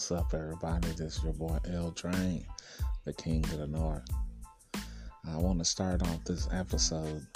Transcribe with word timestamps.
What's 0.00 0.12
up, 0.12 0.32
everybody? 0.32 0.88
This 0.92 1.18
is 1.18 1.24
your 1.24 1.34
boy 1.34 1.58
L 1.74 1.92
Train, 1.92 2.46
the 3.04 3.12
King 3.12 3.44
of 3.44 3.58
the 3.58 3.66
North. 3.66 4.08
I 5.28 5.36
want 5.36 5.58
to 5.58 5.64
start 5.66 6.02
off 6.02 6.24
this 6.24 6.48
episode 6.50 7.26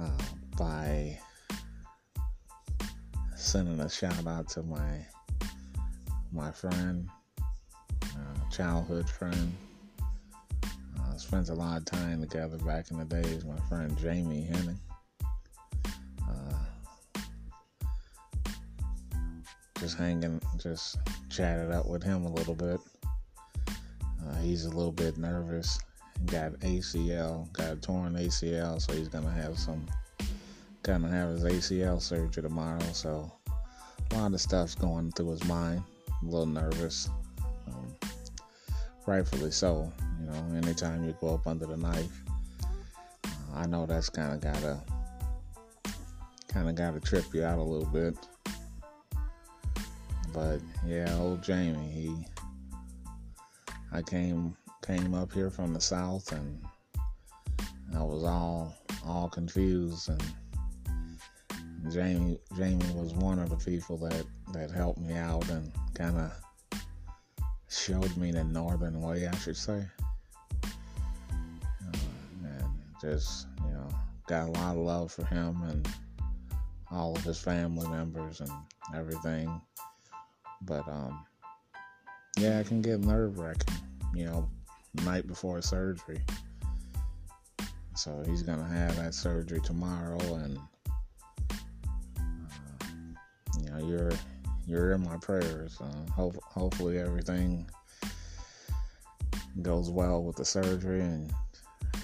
uh, 0.00 0.18
by 0.58 1.16
sending 3.36 3.78
a 3.78 3.88
shout 3.88 4.26
out 4.26 4.48
to 4.48 4.64
my 4.64 5.06
my 6.32 6.50
friend, 6.50 7.08
uh, 7.40 8.50
childhood 8.50 9.08
friend. 9.08 9.54
Uh, 10.64 11.16
spent 11.16 11.50
a 11.50 11.54
lot 11.54 11.78
of 11.78 11.84
time 11.84 12.20
together 12.20 12.58
back 12.58 12.90
in 12.90 12.98
the 12.98 13.04
days. 13.04 13.44
My 13.44 13.60
friend 13.68 13.96
Jamie 13.96 14.42
Henning. 14.42 14.80
Just 19.78 19.96
hanging, 19.98 20.40
just 20.58 20.98
chatted 21.28 21.70
up 21.70 21.86
with 21.86 22.02
him 22.02 22.24
a 22.24 22.32
little 22.32 22.54
bit. 22.54 22.80
Uh, 23.68 24.36
he's 24.40 24.64
a 24.64 24.70
little 24.70 24.92
bit 24.92 25.18
nervous. 25.18 25.78
Got 26.26 26.52
ACL, 26.60 27.52
got 27.52 27.72
a 27.72 27.76
torn 27.76 28.14
ACL, 28.14 28.80
so 28.80 28.94
he's 28.94 29.08
gonna 29.08 29.30
have 29.30 29.58
some, 29.58 29.84
gonna 30.82 31.08
have 31.08 31.30
his 31.30 31.44
ACL 31.44 32.00
surgery 32.00 32.42
tomorrow. 32.42 32.80
So 32.92 33.30
a 34.10 34.14
lot 34.14 34.32
of 34.32 34.40
stuff's 34.40 34.74
going 34.74 35.10
through 35.12 35.30
his 35.30 35.44
mind. 35.44 35.82
A 36.22 36.24
little 36.24 36.46
nervous, 36.46 37.10
um, 37.66 37.94
rightfully 39.06 39.50
so. 39.50 39.92
You 40.20 40.30
know, 40.30 40.56
anytime 40.56 41.04
you 41.04 41.16
go 41.20 41.34
up 41.34 41.46
under 41.46 41.66
the 41.66 41.76
knife, 41.76 42.22
uh, 43.24 43.28
I 43.54 43.66
know 43.66 43.86
that's 43.86 44.08
kind 44.08 44.32
of 44.32 44.40
gotta, 44.40 44.80
kind 46.48 46.68
of 46.68 46.76
gotta 46.76 47.00
trip 47.00 47.24
you 47.34 47.44
out 47.44 47.58
a 47.58 47.62
little 47.62 47.88
bit. 47.88 48.16
But 50.34 50.60
yeah, 50.84 51.16
old 51.16 51.42
Jamie, 51.44 51.88
he 51.88 52.26
I 53.92 54.02
came 54.02 54.56
came 54.84 55.14
up 55.14 55.32
here 55.32 55.48
from 55.48 55.72
the 55.72 55.80
south 55.80 56.32
and 56.32 56.62
I 57.94 58.02
was 58.02 58.24
all 58.24 58.76
all 59.06 59.28
confused 59.28 60.08
and 60.08 60.22
Jamie 61.92 62.38
Jamie 62.56 62.92
was 62.94 63.14
one 63.14 63.38
of 63.38 63.48
the 63.48 63.56
people 63.56 63.96
that 63.98 64.24
that 64.52 64.72
helped 64.72 64.98
me 64.98 65.14
out 65.14 65.48
and 65.50 65.70
kind 65.94 66.18
of 66.18 66.32
showed 67.68 68.16
me 68.16 68.32
the 68.32 68.42
northern 68.42 69.00
way, 69.00 69.28
I 69.28 69.36
should 69.36 69.56
say. 69.56 69.86
Uh, 70.64 71.98
and 72.42 72.64
just 73.00 73.46
you 73.64 73.72
know 73.72 73.88
got 74.26 74.48
a 74.48 74.50
lot 74.50 74.76
of 74.76 74.82
love 74.82 75.12
for 75.12 75.24
him 75.26 75.62
and 75.68 75.88
all 76.90 77.14
of 77.14 77.22
his 77.22 77.38
family 77.38 77.86
members 77.88 78.40
and 78.40 78.50
everything. 78.94 79.60
But 80.62 80.86
um, 80.88 81.24
yeah, 82.38 82.58
it 82.60 82.66
can 82.66 82.82
get 82.82 83.00
nerve 83.00 83.38
wracking, 83.38 83.74
you 84.14 84.24
know, 84.24 84.48
night 85.04 85.26
before 85.26 85.60
surgery. 85.62 86.20
So 87.96 88.22
he's 88.26 88.42
gonna 88.42 88.66
have 88.66 88.96
that 88.96 89.14
surgery 89.14 89.60
tomorrow, 89.60 90.18
and 90.34 90.58
uh, 92.18 92.86
you 93.60 93.70
know, 93.70 93.86
you're 93.86 94.12
you're 94.66 94.92
in 94.92 95.04
my 95.04 95.16
prayers. 95.18 95.78
Uh, 95.80 96.10
hope, 96.12 96.36
hopefully 96.42 96.98
everything 96.98 97.68
goes 99.62 99.90
well 99.90 100.24
with 100.24 100.36
the 100.36 100.44
surgery, 100.44 101.00
and 101.02 101.32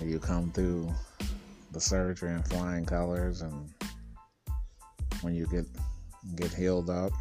you 0.00 0.18
come 0.18 0.52
through 0.52 0.92
the 1.72 1.80
surgery 1.80 2.32
in 2.32 2.42
flying 2.44 2.84
colors, 2.84 3.42
and 3.42 3.68
when 5.22 5.34
you 5.34 5.46
get 5.46 5.66
get 6.36 6.52
healed 6.52 6.88
up, 6.88 7.12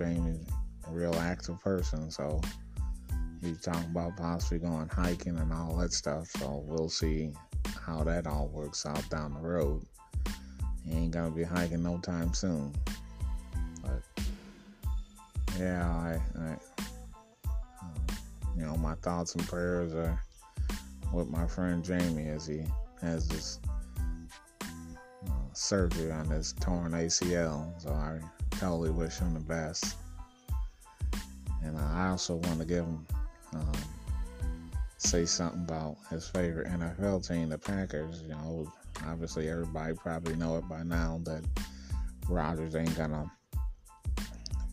Jamie 0.00 0.40
a 0.88 0.90
real 0.90 1.14
active 1.16 1.60
person, 1.60 2.10
so 2.10 2.40
he's 3.42 3.60
talking 3.60 3.90
about 3.90 4.16
possibly 4.16 4.58
going 4.58 4.88
hiking 4.88 5.38
and 5.38 5.52
all 5.52 5.76
that 5.76 5.92
stuff. 5.92 6.28
So 6.38 6.64
we'll 6.66 6.88
see 6.88 7.32
how 7.84 8.02
that 8.04 8.26
all 8.26 8.48
works 8.48 8.86
out 8.86 9.06
down 9.10 9.34
the 9.34 9.40
road. 9.40 9.84
He 10.86 10.96
ain't 10.96 11.10
gonna 11.10 11.30
be 11.30 11.42
hiking 11.42 11.82
no 11.82 11.98
time 11.98 12.32
soon. 12.32 12.72
But 13.82 14.02
yeah, 15.58 15.86
I, 15.86 16.40
I 16.40 16.56
you 18.56 18.64
know, 18.64 18.76
my 18.76 18.94
thoughts 18.96 19.34
and 19.34 19.46
prayers 19.46 19.92
are 19.92 20.18
with 21.12 21.28
my 21.28 21.46
friend 21.46 21.84
Jamie 21.84 22.28
as 22.28 22.46
he 22.46 22.64
has 23.02 23.28
this 23.28 23.60
uh, 24.62 25.32
surgery 25.52 26.10
on 26.10 26.24
his 26.30 26.54
torn 26.54 26.92
ACL. 26.92 27.78
So 27.82 27.90
I 27.90 28.18
totally 28.60 28.90
wish 28.90 29.16
him 29.16 29.32
the 29.32 29.40
best. 29.40 29.96
And 31.64 31.78
I 31.78 32.08
also 32.08 32.36
want 32.36 32.58
to 32.60 32.66
give 32.66 32.84
him 32.84 33.06
um, 33.54 33.72
say 34.98 35.24
something 35.24 35.62
about 35.62 35.96
his 36.10 36.28
favorite 36.28 36.68
NFL 36.68 37.26
team, 37.26 37.48
the 37.48 37.58
Packers. 37.58 38.22
You 38.22 38.28
know, 38.28 38.72
obviously 39.06 39.48
everybody 39.48 39.94
probably 39.94 40.36
know 40.36 40.58
it 40.58 40.68
by 40.68 40.82
now 40.82 41.20
that 41.24 41.42
Rodgers 42.28 42.76
ain't 42.76 42.94
gonna 42.96 43.32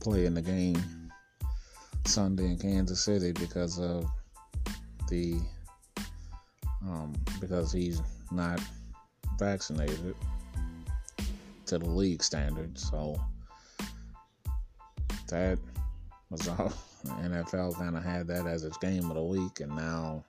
play 0.02 0.26
in 0.26 0.34
the 0.34 0.42
game 0.42 1.12
Sunday 2.06 2.48
in 2.48 2.58
Kansas 2.58 3.04
City 3.04 3.32
because 3.32 3.80
of 3.80 4.06
the 5.10 5.40
um, 6.84 7.14
because 7.40 7.72
he's 7.72 8.02
not 8.32 8.60
vaccinated 9.40 10.14
to 11.68 11.78
the 11.78 11.90
league 11.90 12.22
standards. 12.22 12.90
So 12.90 13.20
that 15.28 15.60
was 16.30 16.48
all. 16.48 16.74
NFL 17.06 17.76
kind 17.76 17.96
of 17.96 18.04
had 18.04 18.28
that 18.28 18.48
as 18.48 18.64
its 18.64 18.78
game 18.78 19.10
of 19.10 19.16
the 19.16 19.24
week, 19.24 19.60
and 19.62 19.74
now 19.76 20.26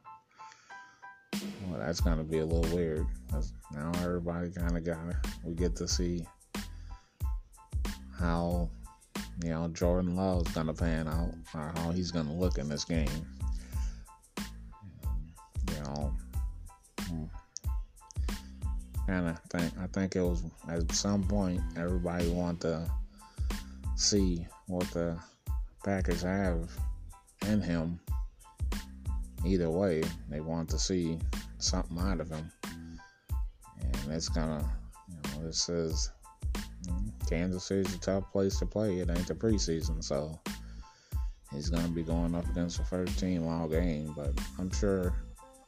well, 1.67 1.81
that's 1.81 2.01
gonna 2.01 2.25
be 2.25 2.39
a 2.39 2.47
little 2.47 2.75
weird. 2.75 3.07
Now 3.73 3.93
everybody 4.03 4.51
kind 4.51 4.77
of 4.77 4.85
got 4.85 4.99
we 5.45 5.55
get 5.55 5.77
to 5.77 5.89
see 5.89 6.27
how 8.19 8.69
you 9.43 9.51
know 9.51 9.69
Jordan 9.69 10.17
Love's 10.17 10.51
gonna 10.53 10.75
pan 10.75 11.09
out, 11.09 11.35
or 11.55 11.73
how 11.77 11.91
he's 11.91 12.11
gonna 12.11 12.33
look 12.33 12.59
in 12.59 12.69
this 12.69 12.85
game. 12.85 13.09
You 15.71 15.83
know, 15.85 16.15
hmm. 17.09 17.25
kind 19.07 19.29
of 19.29 19.39
think 19.51 19.73
I 19.79 19.87
think 19.89 20.17
it 20.17 20.23
was 20.23 20.43
at 20.69 20.91
some 20.93 21.25
point 21.25 21.61
everybody 21.77 22.29
want 22.31 22.61
to 22.63 22.91
see 23.99 24.47
what 24.69 24.89
the 24.93 25.19
Packers 25.85 26.23
have 26.23 26.71
in 27.47 27.61
him. 27.61 27.99
Either 29.45 29.71
way, 29.71 30.03
they 30.31 30.41
want 30.41 30.69
to 30.71 30.79
see 30.79 31.19
something 31.59 31.99
out 31.99 32.21
of 32.21 32.31
him. 32.31 32.51
And 33.81 34.13
it's 34.13 34.29
gonna, 34.29 34.69
you 35.09 35.17
know, 35.31 35.47
this 35.47 35.69
is 35.69 36.11
Kansas 37.29 37.65
City's 37.65 37.95
a 37.95 37.99
tough 37.99 38.31
place 38.31 38.59
to 38.61 38.67
play. 38.67 39.01
It 39.01 39.11
ain't 39.11 39.27
the 39.27 39.35
preseason, 39.35 40.03
so 40.03 40.39
he's 41.53 41.69
gonna 41.69 41.89
be 41.89 42.03
going 42.03 42.35
up 42.35 42.49
against 42.51 42.79
the 42.79 42.85
first 42.85 43.19
team 43.19 43.47
all 43.47 43.69
game. 43.69 44.13
But 44.17 44.33
I'm 44.59 44.71
sure, 44.71 45.13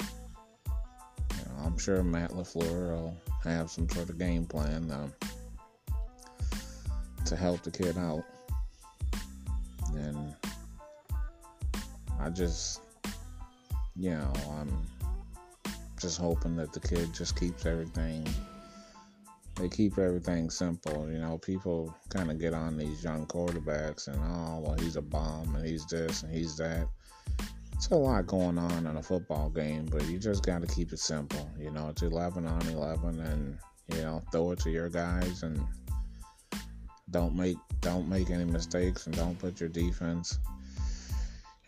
you 0.00 1.44
know, 1.46 1.64
I'm 1.64 1.78
sure 1.78 2.02
Matt 2.02 2.30
LaFleur 2.30 2.90
will 2.90 3.16
have 3.42 3.70
some 3.70 3.88
sort 3.88 4.08
of 4.08 4.18
game 4.18 4.46
plan 4.46 4.90
um, 4.90 5.12
to 7.26 7.36
help 7.36 7.62
the 7.62 7.70
kid 7.70 7.96
out. 7.98 8.24
And 9.94 10.34
I 12.20 12.30
just, 12.30 12.80
you 13.96 14.10
know, 14.10 14.32
I'm 14.52 14.72
just 16.00 16.18
hoping 16.18 16.56
that 16.56 16.72
the 16.72 16.80
kid 16.80 17.12
just 17.12 17.38
keeps 17.38 17.66
everything. 17.66 18.26
They 19.56 19.68
keep 19.68 19.98
everything 19.98 20.48
simple. 20.48 21.10
You 21.10 21.18
know, 21.18 21.38
people 21.38 21.94
kind 22.08 22.30
of 22.30 22.38
get 22.38 22.54
on 22.54 22.78
these 22.78 23.04
young 23.04 23.26
quarterbacks 23.26 24.08
and, 24.08 24.16
oh, 24.16 24.60
well, 24.60 24.76
he's 24.78 24.96
a 24.96 25.02
bomb 25.02 25.54
and 25.54 25.66
he's 25.66 25.84
this 25.86 26.22
and 26.22 26.34
he's 26.34 26.56
that. 26.56 26.88
It's 27.74 27.88
a 27.88 27.94
lot 27.94 28.26
going 28.26 28.58
on 28.58 28.86
in 28.86 28.96
a 28.96 29.02
football 29.02 29.48
game, 29.50 29.86
but 29.86 30.04
you 30.06 30.18
just 30.18 30.44
got 30.44 30.60
to 30.60 30.66
keep 30.66 30.92
it 30.92 30.98
simple. 30.98 31.50
You 31.58 31.70
know, 31.70 31.88
it's 31.88 32.02
11 32.02 32.46
on 32.46 32.66
11 32.68 33.20
and, 33.20 33.58
you 33.94 34.02
know, 34.02 34.22
throw 34.30 34.52
it 34.52 34.60
to 34.60 34.70
your 34.70 34.88
guys 34.88 35.42
and 35.42 35.62
don't 37.10 37.34
make 37.34 37.56
don't 37.80 38.08
make 38.08 38.30
any 38.30 38.44
mistakes 38.44 39.06
and 39.06 39.16
don't 39.16 39.38
put 39.38 39.60
your 39.60 39.68
defense 39.68 40.38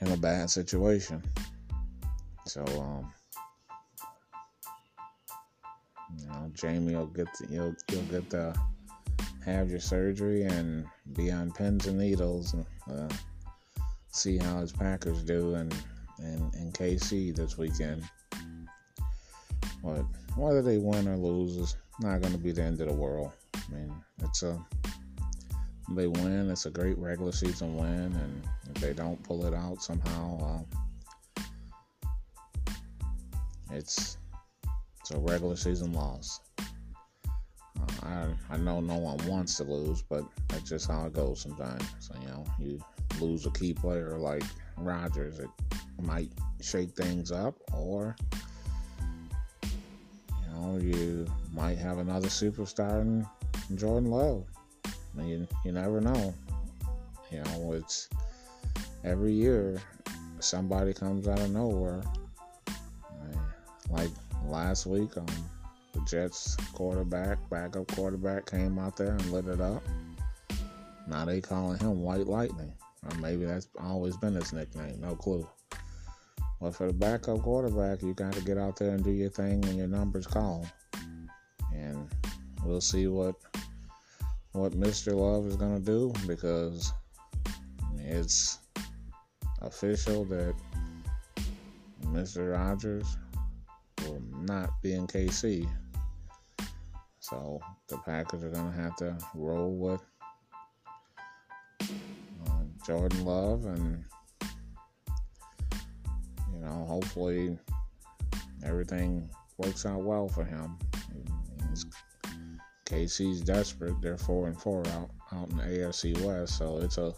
in 0.00 0.12
a 0.12 0.16
bad 0.16 0.50
situation. 0.50 1.22
So 2.46 2.64
um 2.64 3.12
you 6.18 6.26
know, 6.26 6.50
Jamie 6.54 6.94
will 6.94 7.06
get 7.06 7.32
to, 7.34 7.46
you'll 7.48 7.74
you'll 7.90 8.02
get 8.02 8.28
to 8.30 8.54
have 9.44 9.70
your 9.70 9.80
surgery 9.80 10.42
and 10.44 10.86
be 11.14 11.30
on 11.30 11.50
pins 11.52 11.86
and 11.86 11.98
needles 11.98 12.54
and 12.54 12.66
uh, 12.92 13.14
see 14.10 14.38
how 14.38 14.60
his 14.60 14.72
Packers 14.72 15.22
do 15.22 15.54
in, 15.54 15.72
in, 16.18 16.50
in 16.58 16.72
KC 16.72 17.34
this 17.34 17.58
weekend. 17.58 18.02
But 19.82 20.04
whether 20.36 20.62
they 20.62 20.78
win 20.78 21.08
or 21.08 21.16
lose 21.16 21.56
is 21.56 21.76
not 22.00 22.20
going 22.20 22.32
to 22.32 22.38
be 22.38 22.52
the 22.52 22.62
end 22.62 22.80
of 22.80 22.88
the 22.88 22.94
world. 22.94 23.32
I 23.54 23.74
mean, 23.74 23.92
it's 24.22 24.42
a 24.42 24.64
they 25.94 26.06
win, 26.06 26.50
it's 26.50 26.66
a 26.66 26.70
great 26.70 26.98
regular 26.98 27.32
season 27.32 27.76
win, 27.76 28.14
and 28.14 28.48
if 28.74 28.80
they 28.80 28.92
don't 28.92 29.22
pull 29.22 29.46
it 29.46 29.54
out 29.54 29.82
somehow, 29.82 30.64
uh, 31.38 31.42
it's 33.72 34.18
it's 35.00 35.10
a 35.10 35.18
regular 35.18 35.56
season 35.56 35.92
loss. 35.92 36.40
Uh, 36.58 36.66
I 38.02 38.28
I 38.50 38.56
know 38.56 38.80
no 38.80 38.96
one 38.96 39.18
wants 39.26 39.56
to 39.56 39.64
lose, 39.64 40.02
but 40.02 40.24
that's 40.48 40.68
just 40.68 40.88
how 40.88 41.06
it 41.06 41.12
goes 41.12 41.40
sometimes. 41.40 41.84
So 42.00 42.14
you 42.20 42.28
know, 42.28 42.44
you 42.58 42.78
lose 43.20 43.46
a 43.46 43.50
key 43.50 43.74
player 43.74 44.16
like 44.18 44.44
Rodgers, 44.76 45.38
it 45.38 45.48
might 46.00 46.30
shake 46.60 46.90
things 46.90 47.32
up, 47.32 47.54
or 47.72 48.16
you 49.62 50.52
know, 50.54 50.78
you 50.78 51.26
might 51.52 51.78
have 51.78 51.98
another 51.98 52.28
superstar 52.28 53.00
in 53.00 53.26
Jordan 53.76 54.10
Love. 54.10 54.44
You, 55.18 55.46
you 55.64 55.72
never 55.72 56.00
know. 56.00 56.34
You 57.30 57.42
know, 57.44 57.72
it's 57.72 58.08
every 59.04 59.32
year 59.32 59.80
somebody 60.40 60.92
comes 60.92 61.28
out 61.28 61.40
of 61.40 61.50
nowhere. 61.50 62.02
Like 63.90 64.10
last 64.46 64.86
week, 64.86 65.16
um, 65.16 65.26
the 65.92 66.00
Jets 66.08 66.56
quarterback, 66.72 67.38
backup 67.50 67.88
quarterback, 67.88 68.50
came 68.50 68.78
out 68.78 68.96
there 68.96 69.12
and 69.12 69.32
lit 69.32 69.46
it 69.46 69.60
up. 69.60 69.82
Now 71.06 71.24
they 71.26 71.40
calling 71.40 71.78
him 71.78 72.02
White 72.02 72.26
Lightning, 72.26 72.72
or 73.04 73.18
maybe 73.18 73.44
that's 73.44 73.68
always 73.78 74.16
been 74.16 74.34
his 74.34 74.52
nickname. 74.52 75.00
No 75.00 75.14
clue. 75.14 75.46
But 76.60 76.74
for 76.74 76.86
the 76.86 76.92
backup 76.92 77.42
quarterback, 77.42 78.02
you 78.02 78.14
got 78.14 78.32
to 78.34 78.40
get 78.40 78.56
out 78.56 78.76
there 78.76 78.94
and 78.94 79.02
do 79.02 79.10
your 79.10 79.30
thing 79.30 79.60
when 79.62 79.76
your 79.76 79.88
numbers 79.88 80.26
call. 80.26 80.66
And 81.74 82.08
we'll 82.64 82.80
see 82.80 83.08
what 83.08 83.34
what 84.52 84.72
Mr. 84.72 85.14
Love 85.14 85.46
is 85.46 85.56
going 85.56 85.76
to 85.76 85.82
do 85.82 86.12
because 86.26 86.92
it's 87.98 88.58
official 89.62 90.24
that 90.26 90.54
Mr. 92.06 92.52
Rodgers 92.52 93.16
will 94.04 94.22
not 94.40 94.70
be 94.82 94.92
in 94.92 95.06
KC. 95.06 95.66
So 97.20 97.60
the 97.88 97.96
Packers 97.98 98.44
are 98.44 98.50
going 98.50 98.70
to 98.70 98.78
have 98.78 98.96
to 98.96 99.16
roll 99.34 99.74
with 99.74 100.02
uh, 102.46 102.62
Jordan 102.84 103.24
Love 103.24 103.64
and, 103.64 104.04
you 106.52 106.60
know, 106.60 106.84
hopefully 106.86 107.56
everything 108.64 109.30
works 109.56 109.86
out 109.86 110.02
well 110.02 110.28
for 110.28 110.44
him. 110.44 110.76
KC's 112.92 113.40
desperate. 113.40 114.00
They're 114.02 114.18
four 114.18 114.48
and 114.48 114.60
four 114.60 114.86
out 114.88 115.10
out 115.32 115.48
in 115.50 115.56
the 115.56 115.62
AFC 115.62 116.20
West, 116.20 116.58
so 116.58 116.78
it's 116.78 116.98
a 116.98 117.14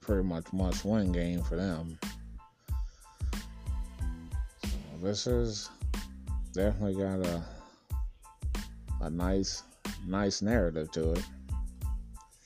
pretty 0.00 0.22
much 0.22 0.50
must-win 0.52 1.12
game 1.12 1.42
for 1.42 1.56
them. 1.56 1.98
So 4.62 4.70
this 5.02 5.26
is 5.26 5.68
definitely 6.54 6.94
got 6.94 7.20
a 7.26 7.42
a 9.02 9.10
nice 9.10 9.62
nice 10.06 10.40
narrative 10.40 10.90
to 10.92 11.12
it. 11.12 11.24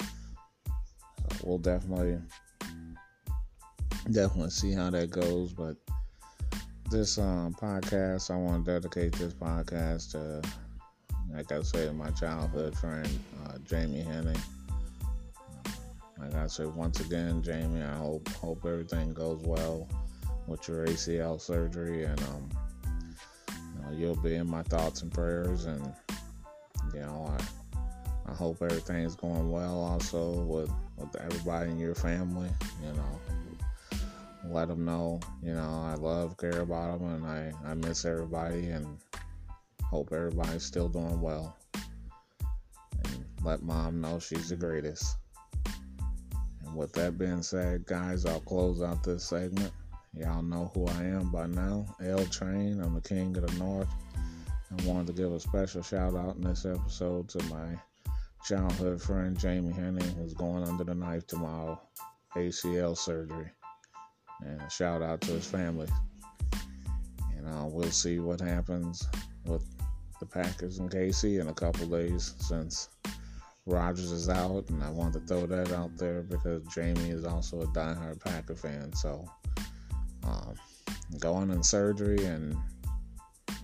So 0.01 1.45
we'll 1.45 1.59
definitely 1.59 2.19
definitely 4.11 4.51
see 4.51 4.73
how 4.73 4.91
that 4.91 5.11
goes, 5.11 5.53
but 5.53 5.77
this 6.91 7.19
um, 7.19 7.55
podcast, 7.55 8.31
I 8.31 8.37
want 8.37 8.65
to 8.65 8.73
dedicate 8.73 9.13
this 9.13 9.33
podcast 9.33 10.11
to 10.13 10.43
like 11.35 11.51
I 11.51 11.63
said, 11.63 11.97
my 11.97 12.11
childhood 12.11 12.77
friend, 12.77 13.09
uh, 13.45 13.59
Jamie 13.65 14.03
Henning. 14.03 14.41
Like 16.19 16.35
I 16.35 16.47
said, 16.47 16.75
once 16.75 17.01
again, 17.01 17.43
Jamie, 17.43 17.83
I 17.83 17.97
hope 17.97 18.29
hope 18.35 18.65
everything 18.65 19.13
goes 19.13 19.41
well 19.43 19.89
with 20.47 20.67
your 20.69 20.87
ACL 20.87 21.41
surgery, 21.41 22.05
and 22.05 22.21
um, 22.21 22.49
you 23.49 23.83
know, 23.83 23.91
you'll 23.93 24.23
be 24.23 24.35
in 24.35 24.49
my 24.49 24.63
thoughts 24.63 25.03
and 25.03 25.13
prayers, 25.13 25.65
and 25.65 25.93
you 26.95 27.01
know, 27.01 27.35
I 27.39 28.31
I 28.31 28.35
hope 28.35 28.63
everything's 28.63 29.17
going 29.17 29.51
well 29.51 29.81
also 29.81 30.43
with 30.43 30.71
with 30.97 31.17
everybody 31.17 31.71
in 31.71 31.79
your 31.79 31.95
family. 31.95 32.51
You 32.85 32.93
know, 32.93 34.01
let 34.49 34.69
them 34.69 34.85
know, 34.85 35.19
you 35.43 35.55
know, 35.55 35.83
I 35.85 35.95
love, 35.95 36.37
care 36.37 36.61
about 36.61 37.01
them, 37.01 37.15
and 37.15 37.27
I 37.27 37.53
I 37.65 37.75
miss 37.75 38.05
everybody, 38.05 38.69
and 38.69 38.99
Hope 39.93 40.11
everybody's 40.11 40.65
still 40.65 40.89
doing 40.89 41.21
well. 41.21 41.55
And 43.05 43.27
let 43.45 43.63
mom 43.63 44.01
know 44.01 44.19
she's 44.19 44.49
the 44.49 44.57
greatest. 44.57 45.19
And 46.65 46.75
with 46.75 46.95
that 46.95 47.19
being 47.19 47.43
said, 47.43 47.85
guys, 47.85 48.25
I'll 48.25 48.41
close 48.41 48.81
out 48.81 49.05
this 49.05 49.23
segment. 49.23 49.71
Y'all 50.15 50.41
know 50.41 50.71
who 50.73 50.87
I 50.87 51.05
am 51.05 51.31
by 51.31 51.47
now. 51.47 51.85
L 52.03 52.25
Train, 52.25 52.81
I'm 52.81 52.95
the 52.95 53.03
king 53.03 53.37
of 53.37 53.47
the 53.47 53.59
north. 53.63 53.89
I 54.17 54.83
wanted 54.87 55.09
to 55.09 55.13
give 55.13 55.31
a 55.31 55.39
special 55.39 55.83
shout 55.83 56.17
out 56.17 56.37
in 56.37 56.41
this 56.41 56.65
episode 56.65 57.29
to 57.29 57.43
my 57.45 57.79
childhood 58.47 59.03
friend 59.03 59.39
Jamie 59.39 59.75
Henning, 59.75 60.09
who's 60.17 60.33
going 60.33 60.67
under 60.67 60.85
the 60.85 60.95
knife 60.95 61.27
tomorrow, 61.27 61.79
ACL 62.35 62.97
surgery. 62.97 63.51
And 64.43 64.59
a 64.63 64.71
shout 64.71 65.03
out 65.03 65.21
to 65.21 65.33
his 65.33 65.47
family. 65.47 65.89
And 67.37 67.47
uh, 67.47 67.67
we'll 67.67 67.91
see 67.91 68.21
what 68.21 68.41
happens 68.41 69.07
with 69.45 69.63
the 70.23 70.27
Packers 70.27 70.79
and 70.79 70.89
KC 70.89 71.41
in 71.41 71.49
a 71.49 71.53
couple 71.53 71.85
days 71.87 72.37
since 72.39 72.91
Rodgers 73.67 74.13
is 74.13 74.29
out, 74.29 74.69
and 74.69 74.81
I 74.85 74.89
wanted 74.89 75.15
to 75.15 75.27
throw 75.27 75.47
that 75.47 75.73
out 75.73 75.97
there 75.97 76.23
because 76.23 76.63
Jamie 76.73 77.11
is 77.11 77.25
also 77.25 77.63
a 77.63 77.67
diehard 77.67 78.21
Packer 78.21 78.55
fan. 78.55 78.93
So 78.93 79.29
um, 80.23 80.55
going 81.19 81.51
in 81.51 81.61
surgery, 81.65 82.25
and 82.25 82.57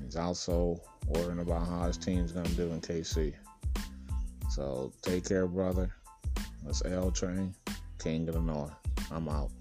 he's 0.02 0.16
also 0.16 0.80
worrying 1.06 1.38
about 1.38 1.68
how 1.68 1.84
his 1.84 1.96
team's 1.96 2.32
going 2.32 2.46
to 2.46 2.54
do 2.54 2.72
in 2.72 2.80
KC. 2.80 3.34
So 4.50 4.92
take 5.02 5.28
care, 5.28 5.46
brother. 5.46 5.94
That's 6.64 6.84
L 6.84 7.12
Train, 7.12 7.54
King 8.00 8.26
of 8.26 8.34
the 8.34 8.40
North. 8.40 8.74
I'm 9.12 9.28
out. 9.28 9.52